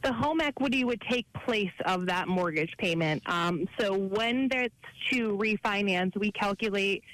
[0.03, 3.23] the home equity would take place of that mortgage payment.
[3.27, 4.75] Um, so when that's
[5.11, 7.05] to refinance, we calculate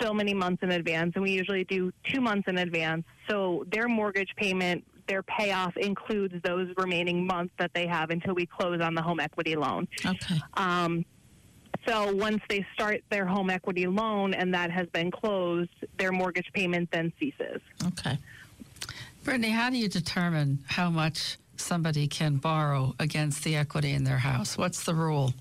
[0.00, 3.04] so many months in advance, and we usually do two months in advance.
[3.28, 8.46] So their mortgage payment, their payoff includes those remaining months that they have until we
[8.46, 9.88] close on the home equity loan.
[10.04, 10.40] Okay.
[10.54, 11.04] Um,
[11.86, 16.50] so once they start their home equity loan and that has been closed, their mortgage
[16.52, 17.60] payment then ceases.
[17.86, 18.18] Okay.
[19.24, 24.18] Brittany, how do you determine how much somebody can borrow against the equity in their
[24.18, 24.56] house?
[24.56, 25.32] What's the rule?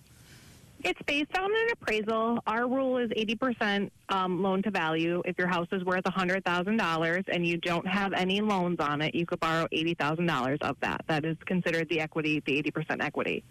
[0.84, 2.40] It's based on an appraisal.
[2.46, 5.22] Our rule is 80% um, loan to value.
[5.26, 9.26] If your house is worth $100,000 and you don't have any loans on it, you
[9.26, 11.02] could borrow $80,000 of that.
[11.08, 13.44] That is considered the equity, the 80% equity.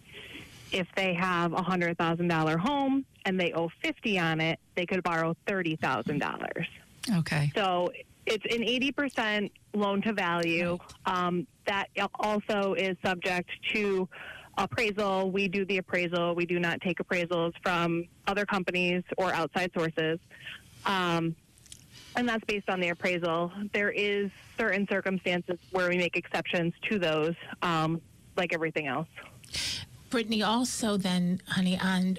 [0.73, 5.37] If they have a $100,000 home and they owe 50 on it, they could borrow
[5.47, 6.67] $30,000.
[7.19, 7.53] Okay.
[7.55, 7.91] So
[8.25, 10.79] it's an 80% loan to value.
[11.07, 11.89] Um, that
[12.21, 14.09] also is subject to
[14.57, 15.31] appraisal.
[15.31, 16.35] We do the appraisal.
[16.35, 20.19] We do not take appraisals from other companies or outside sources.
[20.85, 21.35] Um,
[22.15, 23.53] and that's based on the appraisal.
[23.73, 28.01] There is certain circumstances where we make exceptions to those, um,
[28.37, 29.09] like everything else.
[30.11, 32.15] Brittany, also then, honey, on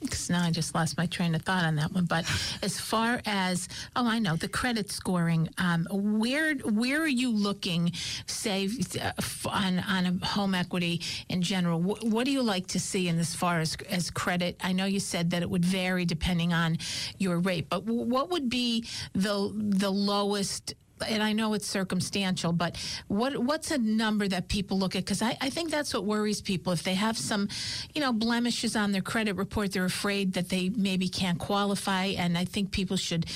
[0.00, 2.04] because now I just lost my train of thought on that one.
[2.04, 2.24] But
[2.62, 5.48] as far as oh, I know the credit scoring.
[5.58, 7.92] Um, where where are you looking,
[8.26, 8.68] say,
[9.00, 9.12] uh,
[9.48, 11.80] on on a home equity in general?
[11.80, 14.56] Wh- what do you like to see in as far as as credit?
[14.62, 16.78] I know you said that it would vary depending on
[17.18, 20.74] your rate, but what would be the the lowest?
[21.06, 22.76] And I know it's circumstantial, but
[23.08, 25.04] what what's a number that people look at?
[25.04, 26.72] Because I, I think that's what worries people.
[26.72, 27.48] If they have some,
[27.94, 32.06] you know, blemishes on their credit report, they're afraid that they maybe can't qualify.
[32.06, 33.26] And I think people should,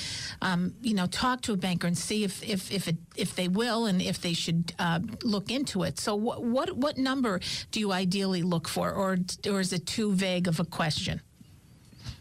[0.41, 3.47] um, you know, talk to a banker and see if if if, it, if they
[3.47, 5.99] will and if they should uh, look into it.
[5.99, 7.39] So what what what number
[7.71, 11.21] do you ideally look for, or or is it too vague of a question?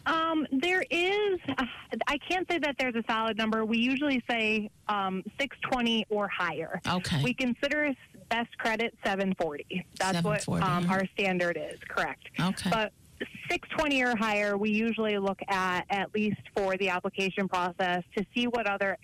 [0.06, 1.64] Um, there is, uh,
[2.06, 3.64] I can't say that there's a solid number.
[3.64, 6.80] We usually say um, 620 or higher.
[6.86, 7.22] Okay.
[7.22, 7.94] We consider
[8.28, 9.86] best credit 740.
[9.98, 10.90] That's what 740, um, mhm.
[10.90, 12.28] our standard is, correct.
[12.40, 12.70] Okay.
[12.70, 12.92] But
[13.50, 18.46] 620 or higher, we usually look at at least for the application process to see
[18.46, 18.98] what other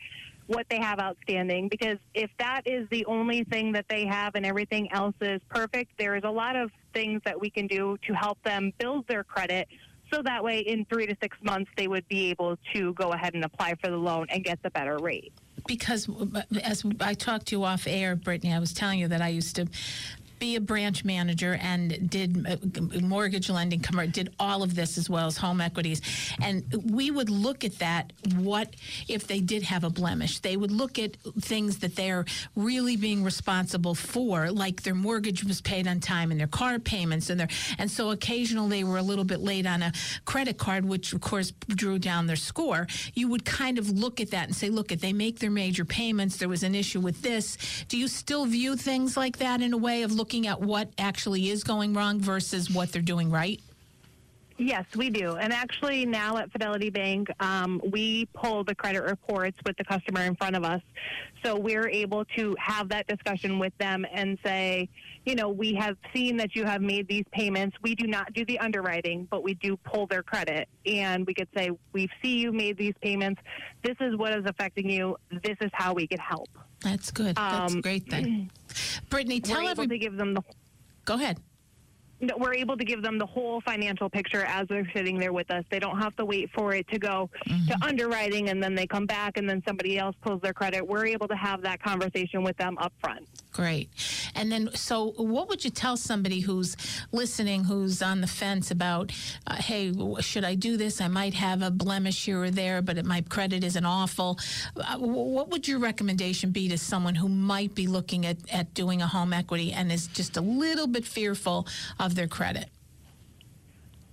[0.46, 4.46] what they have outstanding because if that is the only thing that they have and
[4.46, 8.14] everything else is perfect, there is a lot of things that we can do to
[8.14, 9.68] help them build their credit
[10.12, 13.34] so that way in 3 to 6 months they would be able to go ahead
[13.34, 15.32] and apply for the loan and get the better rate.
[15.66, 19.20] because uh, as I talked to you off air, Brittany, I was telling you that
[19.20, 19.66] I used to
[20.38, 23.80] be a branch manager and did uh, mortgage lending,
[24.10, 26.00] did all of this as well as home equities.
[26.42, 28.74] And we would look at that, what
[29.08, 30.40] if they did have a blemish?
[30.40, 32.24] They would look at things that they're
[32.56, 37.30] really being responsible for, like their mortgage was paid on time and their car payments
[37.30, 39.92] and their, and so occasionally they were a little bit late on a
[40.24, 42.86] credit card, which of course drew down their score.
[43.14, 45.84] You would kind of look at that and say, look, if they make their major
[45.84, 47.56] payments, there was an issue with this.
[47.88, 51.48] Do you still view things like that in a way of looking at what actually
[51.50, 53.60] is going wrong versus what they're doing right?
[54.60, 55.36] Yes, we do.
[55.36, 60.22] And actually, now at Fidelity Bank, um, we pull the credit reports with the customer
[60.22, 60.82] in front of us.
[61.44, 64.88] So we're able to have that discussion with them and say,
[65.24, 67.76] you know, we have seen that you have made these payments.
[67.82, 70.68] We do not do the underwriting, but we do pull their credit.
[70.84, 73.40] And we could say, we see you made these payments.
[73.84, 75.16] This is what is affecting you.
[75.30, 76.48] This is how we could help.
[76.82, 77.36] That's good.
[77.36, 78.50] That's a Um, great thing.
[79.10, 79.98] Brittany, We're tell able everybody.
[79.98, 80.42] to give them the
[81.04, 81.38] Go ahead.
[82.36, 85.64] we're able to give them the whole financial picture as they're sitting there with us.
[85.70, 89.06] They don't have to wait for it to go to underwriting and then they come
[89.06, 90.86] back and then somebody else pulls their credit.
[90.86, 93.26] We're able to have that conversation with them up front.
[93.58, 93.90] Great.
[94.36, 96.76] And then, so what would you tell somebody who's
[97.10, 99.10] listening, who's on the fence about,
[99.48, 101.00] uh, hey, should I do this?
[101.00, 104.38] I might have a blemish here or there, but it, my credit isn't awful.
[104.76, 109.02] Uh, what would your recommendation be to someone who might be looking at, at doing
[109.02, 111.66] a home equity and is just a little bit fearful
[111.98, 112.68] of their credit?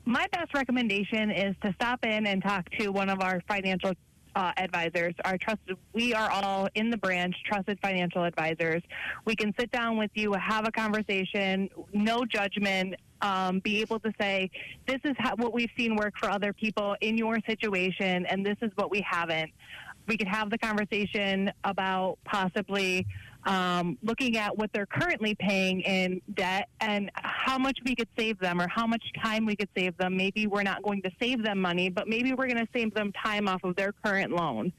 [0.06, 3.94] My best recommendation is to stop in and talk to one of our financial
[4.36, 5.14] uh, advisors.
[5.24, 8.84] Our trusted, we are all in the branch, trusted financial advisors.
[9.26, 12.96] We can sit down with you, have a conversation, no judgment.
[13.22, 14.52] Um, be able to say,
[14.88, 18.58] this is how, what we've seen work for other people in your situation, and this
[18.62, 19.52] is what we haven't.
[20.08, 23.08] We could have the conversation about possibly
[23.46, 28.40] um, looking at what they're currently paying in debt and how much we could save
[28.40, 30.18] them or how much time we could save them.
[30.18, 33.12] Maybe we're not going to save them money, but maybe we're going to save them
[33.24, 34.74] time off of their current loan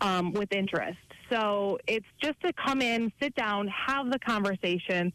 [0.00, 0.98] um, with interest.
[1.30, 5.12] So it's just to come in, sit down, have the conversation.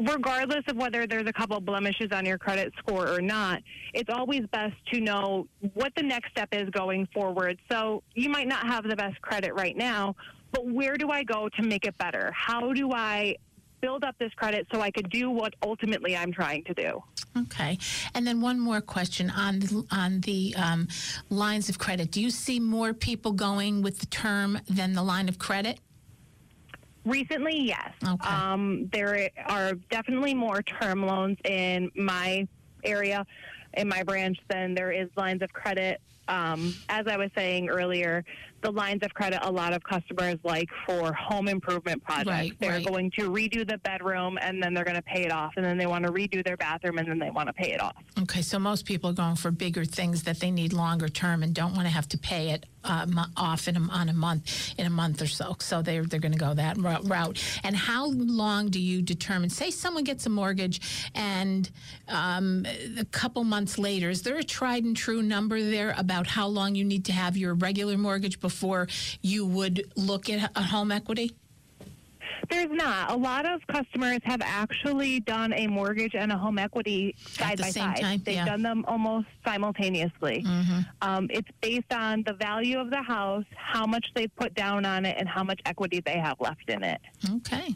[0.00, 3.62] Regardless of whether there's a couple blemishes on your credit score or not,
[3.94, 7.58] it's always best to know what the next step is going forward.
[7.70, 10.14] So you might not have the best credit right now,
[10.52, 12.32] but where do I go to make it better?
[12.34, 13.36] How do I
[13.80, 17.02] build up this credit so I could do what ultimately I'm trying to do?
[17.36, 17.78] Okay.
[18.14, 20.88] And then one more question on the, on the um,
[21.30, 22.10] lines of credit.
[22.10, 25.78] Do you see more people going with the term than the line of credit?
[27.04, 27.92] Recently, yes.
[28.06, 28.28] Okay.
[28.28, 32.46] Um, there are definitely more term loans in my
[32.84, 33.24] area,
[33.74, 36.00] in my branch, than there is lines of credit.
[36.26, 38.24] Um, as I was saying earlier,
[38.60, 42.28] the lines of credit a lot of customers like for home improvement projects.
[42.28, 42.86] Right, they're right.
[42.86, 45.78] going to redo the bedroom and then they're going to pay it off, and then
[45.78, 47.96] they want to redo their bathroom and then they want to pay it off.
[48.20, 51.54] Okay, so most people are going for bigger things that they need longer term and
[51.54, 53.06] don't want to have to pay it uh,
[53.36, 55.56] off in a, on a month in a month or so.
[55.58, 57.42] So they're they're going to go that ro- route.
[57.64, 59.50] And how long do you determine?
[59.50, 61.70] Say someone gets a mortgage, and
[62.08, 62.66] um,
[62.98, 66.74] a couple months later, is there a tried and true number there about how long
[66.74, 68.88] you need to have your regular mortgage before
[69.20, 71.32] you would look at a home equity?
[72.50, 73.10] There's not.
[73.10, 77.68] A lot of customers have actually done a mortgage and a home equity side by
[77.70, 78.00] side.
[78.00, 78.22] time?
[78.24, 78.46] They've Yeah.
[78.46, 80.46] done them almost simultaneously.
[81.02, 85.04] Um, it's based on the value of the house, how much they've put down on
[85.04, 87.00] it, and how much equity they have left in it.
[87.36, 87.74] Okay.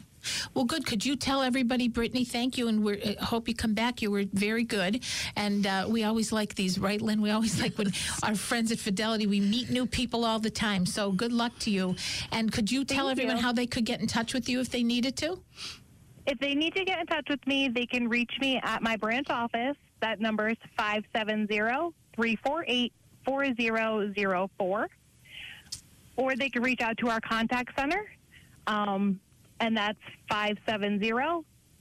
[0.53, 0.85] Well, good.
[0.85, 4.01] Could you tell everybody, Brittany, thank you, and we uh, hope you come back.
[4.01, 5.03] You were very good,
[5.35, 7.21] and uh, we always like these, right, Lynn?
[7.21, 7.91] We always like when
[8.23, 10.85] our friends at Fidelity, we meet new people all the time.
[10.85, 11.95] So good luck to you.
[12.31, 13.43] And could you tell Thank everyone you.
[13.43, 15.39] how they could get in touch with you if they needed to?
[16.25, 18.95] If they need to get in touch with me, they can reach me at my
[18.95, 19.75] branch office.
[20.01, 21.47] That number is 570
[22.15, 22.93] 348
[23.25, 24.89] 4004.
[26.15, 28.05] Or they can reach out to our contact center,
[28.67, 29.19] um,
[29.63, 29.97] and that's
[30.29, 31.09] 570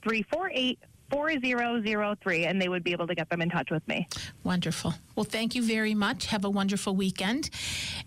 [0.02, 0.78] 348
[1.10, 4.08] 4003, and they would be able to get them in touch with me.
[4.44, 4.94] Wonderful.
[5.14, 6.26] Well, thank you very much.
[6.26, 7.50] Have a wonderful weekend.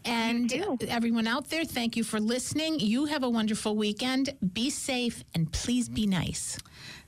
[0.05, 0.51] And
[0.87, 2.79] everyone out there, thank you for listening.
[2.79, 4.33] You have a wonderful weekend.
[4.53, 6.57] Be safe and please be nice.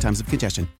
[0.00, 0.70] times of congestion.